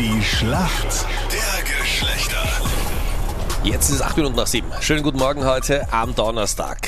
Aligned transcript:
Die 0.00 0.22
Schlacht 0.22 1.04
der 1.30 1.78
Geschlechter. 1.78 2.42
Jetzt 3.62 3.90
ist 3.90 3.96
es 3.96 4.00
acht 4.00 4.16
Minuten 4.16 4.34
nach 4.34 4.46
sieben. 4.46 4.72
Schönen 4.80 5.02
guten 5.02 5.18
Morgen 5.18 5.44
heute 5.44 5.86
am 5.92 6.14
Donnerstag. 6.14 6.78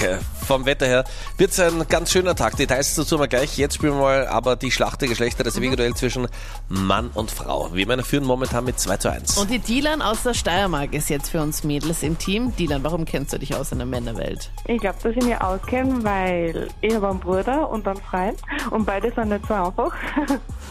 Vom 0.47 0.67
Wetter 0.67 0.87
her 0.87 1.05
wird 1.39 1.53
es 1.53 1.61
ein 1.61 1.87
ganz 1.89 2.11
schöner 2.11 2.35
Tag. 2.35 2.57
Details 2.57 2.95
dazu 2.95 3.17
mal 3.19 3.29
gleich. 3.29 3.57
Jetzt 3.57 3.77
spielen 3.77 3.95
wir 3.95 4.01
mal 4.01 4.27
aber 4.27 4.57
die 4.57 4.71
Schlacht 4.71 5.01
der 5.01 5.09
Geschlechter, 5.09 5.45
das 5.45 5.57
ewige 5.57 5.77
Duell 5.77 5.95
zwischen 5.95 6.29
Mann 6.69 7.11
und 7.15 7.31
Frau. 7.31 7.71
Wir 7.73 7.87
Männer 7.87 8.03
führen 8.03 8.25
momentan 8.25 8.65
mit 8.65 8.79
2 8.79 8.97
zu 8.97 9.11
1. 9.11 9.39
Und 9.39 9.51
die 9.51 9.59
Dilan 9.59 10.03
aus 10.03 10.23
der 10.23 10.35
Steiermark 10.35 10.93
ist 10.93 11.11
jetzt 11.11 11.31
für 11.31 11.41
uns 11.41 11.65
Mädels 11.65 12.03
im 12.03 12.19
Team. 12.19 12.55
Dilan, 12.57 12.83
warum 12.83 13.05
kennst 13.05 13.33
du 13.33 13.39
dich 13.39 13.55
aus 13.55 13.73
in 13.73 13.79
der 13.79 13.87
Männerwelt? 13.87 14.51
Ich 14.67 14.81
glaube, 14.81 14.99
dass 15.03 15.17
ich 15.17 15.23
mich 15.23 15.41
auskenne, 15.41 16.03
weil 16.03 16.69
ich 16.81 16.95
habe 16.95 17.09
einen 17.09 17.21
Bruder 17.21 17.71
und 17.71 17.87
einen 17.87 18.01
Freund 18.01 18.39
und 18.71 18.85
beide 18.85 19.13
sind 19.13 19.29
nicht 19.29 19.47
so 19.47 19.55
einfach. 19.55 19.93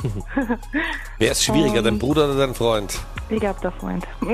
Wer 1.18 1.32
ist 1.32 1.44
schwieriger, 1.44 1.82
dein 1.82 2.00
Bruder 2.00 2.26
oder 2.26 2.36
dein 2.36 2.56
Freund? 2.56 3.00
Ich 3.32 3.40
glaube, 3.40 3.60
der 3.62 3.72
Freund. 3.72 4.06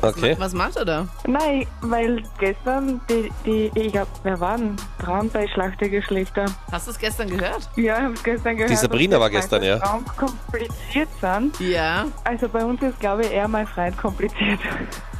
Okay. 0.00 0.36
Was 0.38 0.54
macht 0.54 0.76
er 0.76 0.84
da? 0.84 1.08
Nein, 1.26 1.66
weil 1.80 2.22
gestern, 2.38 3.00
die, 3.08 3.30
die 3.44 3.70
ich 3.74 3.92
glaube, 3.92 4.08
wer 4.22 4.38
war 4.38 4.56
denn 4.56 4.76
dran 5.00 5.28
bei 5.30 5.46
Schlacht 5.48 5.80
der 5.80 5.88
Geschlechter? 5.88 6.46
Hast 6.70 6.86
du 6.86 6.92
es 6.92 6.98
gestern 6.98 7.28
gehört? 7.28 7.68
Ja, 7.76 7.96
ich 7.98 8.04
habe 8.04 8.14
es 8.14 8.22
gestern 8.22 8.56
gehört. 8.56 8.70
Die 8.70 8.76
Sabrina 8.76 9.18
war 9.18 9.28
gestern, 9.28 9.62
ja. 9.62 9.78
Frauen 9.78 10.04
kompliziert 10.16 11.08
sind. 11.20 11.58
Ja. 11.60 12.06
Also 12.24 12.48
bei 12.48 12.64
uns 12.64 12.80
ist, 12.82 13.00
glaube 13.00 13.22
ich, 13.22 13.32
eher 13.32 13.48
mein 13.48 13.66
Freund 13.66 13.96
kompliziert. 13.96 14.60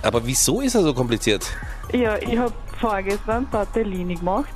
Aber 0.02 0.24
wieso 0.24 0.60
ist 0.60 0.76
er 0.76 0.82
so 0.82 0.94
kompliziert? 0.94 1.44
Ja, 1.92 2.16
ich 2.18 2.38
habe 2.38 2.52
vorgestern 2.78 3.50
Tortellini 3.50 4.14
gemacht. 4.14 4.52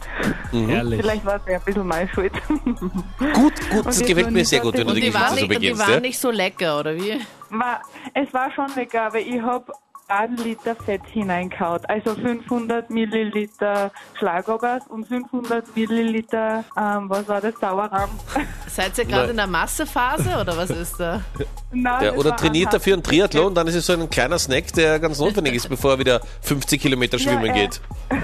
Herrlich. 0.51 1.01
Vielleicht 1.01 1.25
war 1.25 1.37
es 1.37 1.43
ja 1.47 1.59
ein 1.59 1.65
bisschen 1.65 1.87
meine 1.87 2.09
Schuld. 2.09 2.33
Gut, 2.48 3.53
gut, 3.71 3.87
das 3.87 4.01
gefällt 4.01 4.31
mir 4.31 4.45
sehr 4.45 4.61
gut, 4.61 4.75
wenn 4.77 4.87
du 4.87 4.95
die 4.95 5.01
Geschichte 5.01 5.29
so 5.29 5.35
nicht, 5.35 5.43
und 5.45 5.51
die 5.51 5.55
beginnst. 5.55 5.81
waren 5.83 5.93
Ja? 5.95 6.01
nicht 6.01 6.19
so 6.19 6.31
lecker, 6.31 6.81
oder 6.81 6.95
wie? 6.95 7.21
War, 7.51 7.83
es 8.15 8.33
war 8.33 8.51
schon 8.53 8.69
lecker, 8.75 9.03
aber 9.03 9.19
ich 9.21 9.41
habe 9.41 9.73
einen 10.12 10.37
Liter 10.37 10.77
Fett 10.77 11.03
hineingehauen. 11.06 11.84
Also 11.86 12.14
500 12.14 12.91
Milliliter 12.91 13.91
Schlagobers 14.19 14.86
und 14.89 15.06
500 15.09 15.75
Milliliter, 15.75 16.64
ähm, 16.77 17.09
was 17.09 17.27
war 17.28 17.41
das, 17.41 17.55
Sauerrahm. 17.61 18.11
Seid 18.69 18.98
ihr 18.98 19.05
gerade 19.05 19.31
in 19.31 19.36
der 19.36 19.47
Massephase 19.47 20.39
oder 20.41 20.56
was 20.56 20.70
ist 20.70 20.98
da? 21.01 21.23
Nein, 21.70 22.05
Ja, 22.05 22.11
das 22.11 22.19
oder 22.19 22.36
trainiert 22.36 22.69
ein 22.69 22.75
er 22.75 22.81
für 22.81 22.92
einen 22.92 23.03
Triathlon, 23.03 23.55
dann 23.55 23.67
ist 23.67 23.75
es 23.75 23.86
so 23.86 23.95
ein 23.95 24.09
kleiner 24.11 24.39
Snack, 24.39 24.73
der 24.75 24.98
ganz 24.98 25.19
notwendig 25.19 25.55
ist, 25.55 25.69
bevor 25.69 25.92
er 25.92 25.98
wieder 25.98 26.20
50 26.42 26.81
Kilometer 26.81 27.19
schwimmen 27.19 27.47
Ja, 27.47 27.55
äh, 27.55 27.61
geht. 27.61 27.81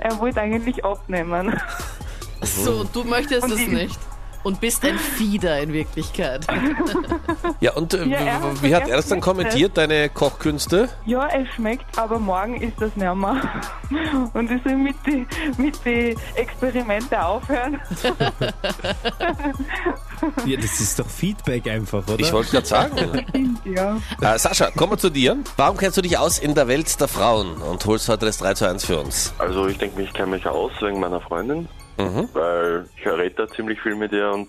Er 0.00 0.18
wollte 0.18 0.40
eigentlich 0.40 0.82
abnehmen. 0.84 1.54
So, 2.42 2.82
du 2.84 3.04
möchtest 3.04 3.44
Und 3.44 3.52
es 3.52 3.66
nicht. 3.68 3.98
Und 4.46 4.60
bist 4.60 4.84
ein 4.84 4.96
Fieder 4.96 5.58
in 5.58 5.72
Wirklichkeit. 5.72 6.46
Ja, 7.60 7.72
und 7.72 7.94
äh, 7.94 8.04
Ja, 8.04 8.18
er 8.18 8.34
hat 8.34 8.62
wie 8.62 8.74
hat 8.74 8.82
vergessen, 8.82 8.90
er 8.90 8.96
das 8.96 9.08
dann 9.08 9.20
kommentiert, 9.20 9.76
deine 9.76 10.08
Kochkünste? 10.08 10.88
Ja, 11.06 11.26
es 11.28 11.48
schmeckt, 11.54 11.98
aber 11.98 12.18
morgen 12.18 12.60
ist 12.60 12.74
das 12.78 12.94
nicht 12.94 13.14
mehr. 13.14 13.14
Und 14.34 14.50
ich 14.50 14.62
soll 14.62 14.76
mit 14.76 14.94
den 15.06 15.26
mit 15.56 15.84
die 15.84 16.14
Experimente 16.36 17.24
aufhören. 17.24 17.80
Ja, 20.46 20.56
das 20.56 20.80
ist 20.80 20.98
doch 20.98 21.06
Feedback 21.06 21.68
einfach, 21.68 22.06
oder? 22.08 22.20
Ich 22.20 22.32
wollte 22.32 22.52
gerade 22.52 22.66
sagen. 22.66 23.26
Ja. 23.64 23.98
Äh, 24.22 24.38
Sascha, 24.38 24.70
kommen 24.70 24.92
wir 24.92 24.98
zu 24.98 25.10
dir. 25.10 25.36
Warum 25.56 25.76
kennst 25.76 25.98
du 25.98 26.02
dich 26.02 26.16
aus 26.16 26.38
in 26.38 26.54
der 26.54 26.68
Welt 26.68 26.98
der 26.98 27.08
Frauen 27.08 27.56
und 27.56 27.84
holst 27.84 28.08
heute 28.08 28.24
das 28.24 28.38
3 28.38 28.54
zu 28.54 28.66
1 28.66 28.84
für 28.86 28.98
uns? 29.00 29.34
Also 29.38 29.66
ich 29.66 29.76
denke, 29.76 30.00
ich 30.02 30.12
kenne 30.14 30.28
mich 30.32 30.46
aus 30.46 30.72
wegen 30.80 31.00
meiner 31.00 31.20
Freundin, 31.20 31.68
Mhm. 31.98 32.28
weil 32.34 32.86
ich 32.98 33.06
rede 33.06 33.34
da 33.36 33.48
ziemlich 33.48 33.80
viel 33.80 33.94
mit 33.94 34.12
ihr 34.12 34.30
und 34.30 34.48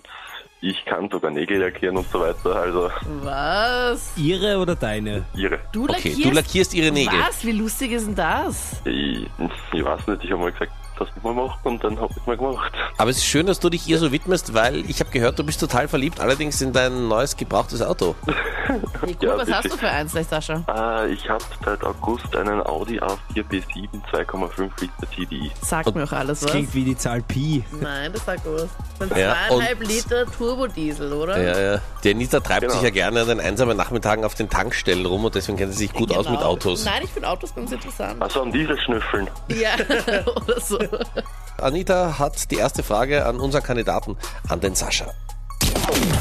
ich 0.60 0.84
kann 0.86 1.08
sogar 1.08 1.30
Nägel 1.30 1.58
lackieren 1.60 1.96
und 1.96 2.10
so 2.10 2.18
weiter. 2.20 2.54
Also 2.56 2.90
Was? 3.22 4.12
Ihre 4.16 4.58
oder 4.58 4.74
deine? 4.74 5.24
ihre. 5.36 5.60
Du 5.72 5.84
Okay, 5.84 5.92
lackierst? 6.08 6.24
du 6.24 6.30
lackierst 6.32 6.74
ihre 6.74 6.90
Nägel. 6.92 7.18
Was? 7.20 7.44
Wie 7.44 7.52
lustig 7.52 7.92
ist 7.92 8.06
denn 8.08 8.14
das? 8.16 8.80
Ich, 8.84 9.26
ich 9.72 9.84
weiß 9.84 10.06
nicht, 10.08 10.24
ich 10.24 10.30
habe 10.32 10.42
mal 10.42 10.52
gesagt, 10.52 10.72
ich 11.16 11.22
mal 11.22 11.34
mache 11.34 11.58
und 11.64 11.82
dann 11.84 11.98
habe 12.00 12.12
ich 12.16 12.26
mal 12.26 12.36
gemacht. 12.36 12.72
Aber 12.96 13.10
es 13.10 13.18
ist 13.18 13.24
schön, 13.26 13.46
dass 13.46 13.60
du 13.60 13.68
dich 13.70 13.86
ihr 13.88 13.98
so 13.98 14.10
widmest, 14.10 14.54
weil 14.54 14.88
ich 14.90 15.00
habe 15.00 15.10
gehört, 15.10 15.38
du 15.38 15.44
bist 15.44 15.60
total 15.60 15.86
verliebt, 15.88 16.20
allerdings 16.20 16.60
in 16.60 16.72
dein 16.72 17.08
neues 17.08 17.36
gebrauchtes 17.36 17.82
Auto. 17.82 18.14
Wie 19.02 19.16
cool, 19.22 19.28
Ja, 19.28 19.38
was 19.38 19.50
hast 19.50 19.72
du 19.72 19.76
für 19.76 19.88
eins, 19.88 20.12
Sascha? 20.12 20.62
Äh, 21.02 21.12
ich 21.12 21.28
habe 21.28 21.42
seit 21.64 21.82
August 21.84 22.34
einen 22.36 22.60
Audi 22.66 23.00
A4 23.00 23.16
B7 23.48 23.88
2,5 24.12 24.70
Liter 24.80 25.10
TDI. 25.10 25.50
Sagt 25.62 25.94
mir 25.94 26.04
auch 26.04 26.12
alles 26.12 26.42
was. 26.44 26.50
Klingt 26.50 26.74
wie 26.74 26.84
die 26.84 26.96
Zahl 26.96 27.22
Pi. 27.22 27.64
Nein, 27.80 28.12
das 28.12 28.24
sagt 28.26 28.42
was. 28.44 28.68
Das 28.98 29.08
sind 29.08 29.16
Ja, 29.18 29.36
zweieinhalb 29.48 29.80
Liter 29.86 30.26
Turbodiesel, 30.26 31.12
oder? 31.12 31.40
Ja, 31.40 31.74
ja. 31.74 31.80
Die 32.04 32.10
Anita 32.10 32.40
treibt 32.40 32.62
Genau. 32.62 32.74
sich 32.74 32.82
ja 32.82 32.90
gerne 32.90 33.22
an 33.22 33.28
den 33.28 33.40
einsamen 33.40 33.76
Nachmittagen 33.76 34.24
auf 34.24 34.34
den 34.34 34.50
Tankstellen 34.50 35.06
rum 35.06 35.24
und 35.24 35.34
deswegen 35.34 35.56
kennt 35.56 35.72
sie 35.72 35.78
sich 35.78 35.92
gut 35.94 36.10
aus 36.12 36.28
mit 36.28 36.38
Genau. 36.40 36.50
Autos. 36.50 36.84
Nein, 36.84 37.02
ich 37.04 37.10
finde 37.10 37.28
Autos 37.28 37.54
ganz 37.54 37.72
interessant. 37.72 38.20
Also 38.20 38.42
am 38.42 38.52
Diesel 38.52 38.78
schnüffeln. 38.80 39.28
Ja, 39.48 39.70
oder 40.26 40.60
so. 40.60 40.78
Anita 41.60 42.18
hat 42.18 42.50
die 42.50 42.56
erste 42.56 42.82
Frage 42.82 43.26
an 43.26 43.40
unseren 43.40 43.62
Kandidaten, 43.62 44.16
an 44.48 44.60
den 44.60 44.74
Sascha. 44.74 45.06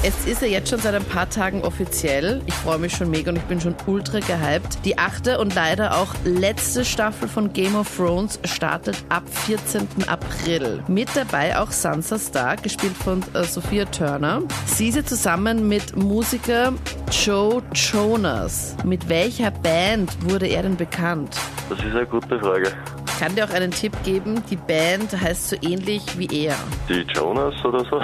Es 0.04 0.26
ist 0.26 0.42
ja 0.42 0.48
jetzt 0.48 0.70
schon 0.70 0.80
seit 0.80 0.96
ein 0.96 1.04
paar 1.04 1.30
Tagen 1.30 1.62
offiziell. 1.64 2.42
Ich 2.46 2.54
freue 2.54 2.78
mich 2.78 2.96
schon 2.96 3.10
mega 3.10 3.32
und 3.32 3.38
ich 3.38 3.44
bin 3.44 3.60
schon 3.60 3.76
ultra 3.86 4.20
gehypt. 4.20 4.80
Die 4.86 4.98
achte 4.98 5.40
und 5.40 5.56
leider 5.56 5.98
auch 5.98 6.14
letzte 6.24 6.86
Staffel 6.86 7.28
von 7.28 7.52
Game 7.52 7.76
of 7.76 7.94
Thrones 7.96 8.40
startet 8.46 8.96
ab 9.10 9.24
14. 9.28 9.88
April. 10.08 10.84
Mit 10.88 11.10
dabei 11.16 11.60
auch 11.60 11.72
Sansa 11.72 12.18
Stark, 12.18 12.64
gespielt 12.64 12.96
von 12.96 13.24
äh, 13.34 13.44
Sophia 13.44 13.86
Turner. 13.86 14.42
Sie 14.66 14.90
ist 14.90 14.96
ja 14.96 15.04
zusammen 15.04 15.68
mit 15.68 15.96
Musiker 15.96 16.74
Joe 17.12 17.62
Jonas. 17.74 18.76
Mit 18.86 19.10
welcher 19.10 19.52
Band 19.52 20.18
wurde 20.30 20.48
er 20.48 20.64
denn 20.64 20.78
bekannt? 20.78 21.38
Das 21.70 21.80
ist 21.80 21.86
eine 21.86 22.06
gute 22.06 22.40
Frage. 22.40 22.72
Ich 23.18 23.24
kann 23.24 23.36
dir 23.36 23.46
auch 23.46 23.50
einen 23.50 23.72
Tipp 23.72 23.94
geben. 24.04 24.44
Die 24.52 24.56
Band 24.56 25.12
heißt 25.20 25.50
so 25.50 25.56
ähnlich 25.64 26.04
wie 26.20 26.46
er. 26.46 26.56
Die 26.88 27.02
Jonas 27.16 27.56
oder 27.66 27.80
so? 27.80 28.00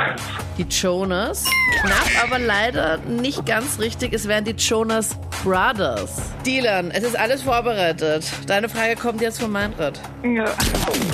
Die 0.57 0.63
Jonas. 0.63 1.45
Knapp, 1.81 2.23
aber 2.23 2.39
leider 2.39 2.97
nicht 2.97 3.45
ganz 3.45 3.77
richtig. 3.77 4.11
Es 4.11 4.27
wären 4.27 4.43
die 4.43 4.55
Jonas 4.57 5.15
Brothers. 5.43 6.15
Dylan, 6.47 6.89
es 6.89 7.03
ist 7.03 7.15
alles 7.19 7.43
vorbereitet. 7.43 8.25
Deine 8.47 8.69
Frage 8.69 8.95
kommt 8.95 9.21
jetzt 9.21 9.39
von 9.39 9.51
Meinrad. 9.51 9.99
ja. 10.23 10.45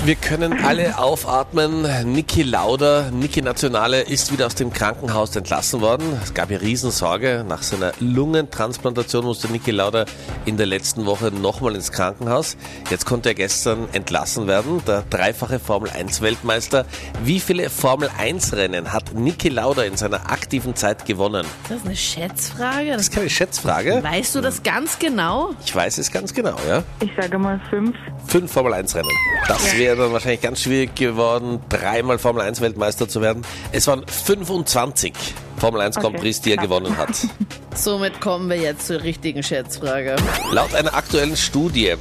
Wir 0.04 0.14
können 0.14 0.64
alle 0.64 0.96
aufatmen. 0.98 1.86
Niki 2.10 2.42
Lauda, 2.42 3.10
Niki 3.10 3.42
Nationale, 3.42 4.00
ist 4.00 4.32
wieder 4.32 4.46
aus 4.46 4.54
dem 4.54 4.72
Krankenhaus 4.72 5.36
entlassen 5.36 5.82
worden. 5.82 6.18
Es 6.22 6.32
gab 6.32 6.50
ja 6.50 6.56
Riesensorge. 6.56 7.44
Nach 7.46 7.62
seiner 7.62 7.92
Lungentransplantation 8.00 9.24
musste 9.26 9.48
Niki 9.48 9.72
Lauda 9.72 10.06
in 10.46 10.56
der 10.56 10.64
letzten 10.66 11.04
Woche 11.04 11.26
nochmal 11.30 11.74
ins 11.74 11.92
Krankenhaus. 11.92 12.56
Jetzt 12.88 13.04
konnte 13.04 13.28
er 13.30 13.34
gestern 13.34 13.88
entlassen 13.92 14.46
werden. 14.46 14.82
Der 14.86 15.02
dreifache 15.10 15.58
Formel 15.58 15.90
1 15.90 16.20
Weltmeister. 16.20 16.84
Wie 17.24 17.40
viele 17.40 17.70
Formel 17.70 18.10
1 18.18 18.52
Rennen 18.54 18.92
hat 18.92 19.14
Niki 19.14 19.48
Lauda 19.48 19.82
in 19.82 19.96
seiner 19.96 20.30
aktiven 20.30 20.74
Zeit 20.76 21.04
gewonnen? 21.06 21.44
Ist 21.64 21.70
das 21.70 21.84
eine 21.84 21.96
Schätzfrage? 21.96 22.92
Das 22.92 23.02
ist 23.02 23.12
keine 23.14 23.30
Schätzfrage. 23.30 24.02
weißt 24.02 24.34
du 24.34 24.40
das 24.40 24.62
ganz 24.62 24.98
genau? 24.98 25.50
Ich 25.64 25.74
weiß 25.74 25.98
es 25.98 26.10
ganz 26.10 26.32
genau, 26.34 26.56
ja. 26.68 26.82
Ich 27.00 27.10
sage 27.20 27.38
mal 27.38 27.60
fünf. 27.70 27.96
Fünf 28.26 28.52
Formel 28.52 28.74
1 28.74 28.94
Rennen. 28.94 29.08
Das 29.48 29.76
wäre 29.76 29.96
dann 29.96 30.12
wahrscheinlich 30.12 30.40
ganz 30.42 30.60
schwierig 30.62 30.94
geworden, 30.94 31.60
dreimal 31.68 32.18
Formel 32.18 32.42
1 32.42 32.60
Weltmeister 32.60 33.08
zu 33.08 33.20
werden. 33.20 33.42
Es 33.72 33.86
waren 33.86 34.04
25 34.06 35.12
Formel 35.58 35.80
1 35.82 35.96
Grand 35.96 36.06
Okay. 36.14 36.18
Prix, 36.18 36.40
die 36.40 36.52
er 36.52 36.56
gewonnen 36.56 36.96
hat. 36.96 37.10
Somit 37.74 38.20
kommen 38.20 38.48
wir 38.48 38.56
jetzt 38.56 38.86
zur 38.86 39.02
richtigen 39.02 39.42
Schätzfrage. 39.42 40.16
Laut 40.52 40.74
einer 40.74 40.94
aktuellen 40.94 41.36
Studie, 41.36 41.94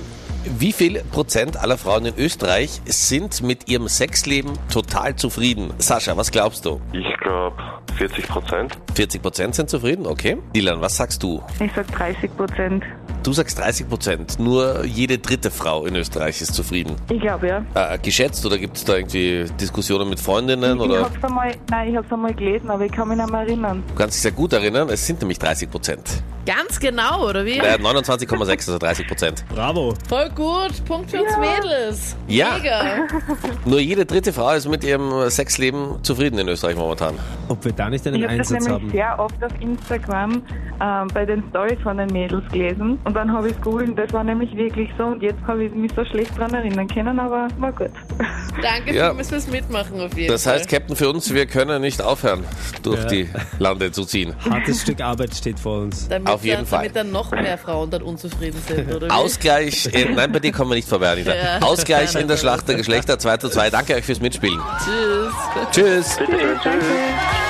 wie 0.45 0.71
viel 0.71 1.03
Prozent 1.11 1.57
aller 1.57 1.77
Frauen 1.77 2.05
in 2.05 2.17
Österreich 2.17 2.81
sind 2.85 3.41
mit 3.41 3.69
ihrem 3.69 3.87
Sexleben 3.87 4.53
total 4.71 5.15
zufrieden? 5.15 5.73
Sascha, 5.77 6.15
was 6.17 6.31
glaubst 6.31 6.65
du? 6.65 6.81
Ich 6.93 7.17
glaube 7.19 7.55
40 7.97 8.27
Prozent. 8.27 8.77
40 8.95 9.21
Prozent 9.21 9.55
sind 9.55 9.69
zufrieden, 9.69 10.05
okay. 10.05 10.37
Dylan, 10.55 10.81
was 10.81 10.97
sagst 10.97 11.21
du? 11.23 11.43
Ich 11.59 11.71
sage 11.73 11.91
30 11.91 12.37
Prozent. 12.37 12.83
Du 13.23 13.33
sagst 13.33 13.59
30 13.59 13.89
Prozent. 13.89 14.39
Nur 14.39 14.85
jede 14.85 15.17
dritte 15.17 15.51
Frau 15.51 15.85
in 15.85 15.95
Österreich 15.95 16.41
ist 16.41 16.53
zufrieden. 16.53 16.95
Ich 17.09 17.19
glaube 17.19 17.47
ja. 17.47 17.63
Äh, 17.73 17.97
geschätzt 17.99 18.45
oder 18.45 18.57
gibt 18.57 18.77
es 18.77 18.85
da 18.85 18.95
irgendwie 18.95 19.45
Diskussionen 19.59 20.09
mit 20.09 20.19
Freundinnen? 20.21 20.77
Ich 20.77 20.81
Oder? 20.85 21.01
hab's 21.01 21.21
einmal, 21.23 21.51
nein, 21.69 21.89
ich 21.89 21.95
habe 21.97 22.05
es 22.07 22.13
einmal 22.13 22.33
gelesen, 22.33 22.69
aber 22.69 22.85
ich 22.85 22.91
kann 22.91 23.09
mich 23.09 23.17
nicht 23.17 23.29
mehr 23.29 23.41
erinnern. 23.41 23.83
Du 23.89 23.95
kannst 23.95 24.15
dich 24.15 24.21
sehr 24.21 24.31
gut 24.31 24.53
erinnern, 24.53 24.87
es 24.89 25.05
sind 25.05 25.19
nämlich 25.19 25.37
30 25.37 25.69
Prozent. 25.69 26.23
Ganz 26.45 26.79
genau, 26.79 27.27
oder 27.27 27.45
wie? 27.45 27.57
Äh, 27.57 27.75
29,6, 27.75 28.49
also 28.51 28.77
30 28.77 29.07
Prozent. 29.07 29.45
Bravo. 29.53 29.93
Voll 30.07 30.29
gut. 30.29 30.83
Punkt 30.85 31.11
für 31.11 31.21
uns 31.21 31.37
Mädels. 31.37 32.15
Ja. 32.27 32.57
Mega. 32.57 33.05
Nur 33.65 33.79
jede 33.79 34.05
dritte 34.05 34.31
Frau 34.33 34.51
ist 34.53 34.67
mit 34.67 34.83
ihrem 34.83 35.29
Sexleben 35.29 36.01
zufrieden 36.03 36.39
in 36.39 36.47
Österreich 36.47 36.77
momentan. 36.77 37.15
Ob 37.49 37.63
wir 37.65 37.73
da 37.73 37.89
nicht 37.89 38.07
einen 38.07 38.15
Ich 38.15 38.23
habe 38.23 38.37
das 38.37 38.51
Einsatz 38.51 38.65
nämlich 38.65 38.83
haben? 38.83 38.91
sehr 38.91 39.19
oft 39.19 39.43
auf 39.43 39.51
Instagram 39.59 40.41
ähm, 40.81 41.07
bei 41.13 41.25
den 41.25 41.43
Stories 41.49 41.79
von 41.83 41.97
den 41.97 42.07
Mädels 42.11 42.43
gelesen 42.51 42.99
und 43.03 43.13
dann 43.15 43.31
habe 43.31 43.49
ich 43.49 43.55
es 43.55 43.61
googelt 43.61 43.89
und 43.89 43.95
das 43.97 44.11
war 44.13 44.23
nämlich 44.23 44.55
wirklich 44.55 44.89
so 44.97 45.05
und 45.05 45.21
jetzt 45.21 45.39
habe 45.47 45.63
ich 45.65 45.73
mich 45.73 45.91
so 45.95 46.03
schlecht 46.05 46.37
dran 46.37 46.53
erinnern 46.53 46.87
können, 46.87 47.19
aber 47.19 47.47
war 47.59 47.71
gut. 47.71 47.89
Danke 48.61 48.93
Ja. 48.95 49.07
vielmals 49.07 49.29
fürs 49.29 49.47
Mitmachen 49.47 49.99
auf 50.01 50.15
jeden 50.17 50.31
Das 50.31 50.43
Fall. 50.43 50.55
heißt, 50.55 50.69
Captain, 50.69 50.95
für 50.95 51.09
uns, 51.09 51.33
wir 51.33 51.45
können 51.45 51.81
nicht 51.81 52.01
aufhören, 52.01 52.43
durch 52.83 52.99
Ja. 53.03 53.05
die 53.07 53.29
Lande 53.59 53.91
zu 53.91 54.05
ziehen. 54.05 54.33
Hartes 54.49 54.81
Stück 54.81 55.01
Arbeit 55.01 55.33
steht 55.35 55.59
vor 55.59 55.79
uns. 55.81 56.07
damit 56.07 56.27
auf 56.29 56.43
jeden 56.43 56.57
dann, 56.57 56.65
Fall. 56.65 56.79
Damit 56.79 56.95
dann 56.95 57.11
noch 57.11 57.31
mehr 57.31 57.57
Frauen 57.57 57.89
dann 57.89 58.01
unzufrieden 58.01 58.59
sind, 58.67 58.93
oder 58.93 59.07
wie? 59.07 59.11
Ausgleich, 59.11 59.85
in, 59.93 60.15
nein, 60.15 60.31
bei 60.31 60.39
dir 60.39 60.51
kommen 60.51 60.71
wir 60.71 60.75
nicht 60.75 60.87
vorbei, 60.89 61.11
Anita. 61.11 61.33
Ja. 61.33 61.59
Ausgleich 61.61 62.15
in 62.15 62.27
der 62.27 62.37
Schlacht 62.37 62.67
der 62.67 62.75
Geschlechter 62.75 63.19
2 63.19 63.37
zu 63.37 63.49
2. 63.49 63.69
Danke 63.69 63.95
euch 63.95 64.05
fürs 64.05 64.19
Mitspielen. 64.21 64.59
Tschüss. 64.83 65.33
Tschüss. 65.71 66.17
Bitte 66.17 66.31
tschüss. 66.37 66.63
Danke. 66.63 67.48